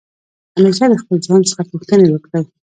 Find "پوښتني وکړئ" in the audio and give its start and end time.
1.71-2.43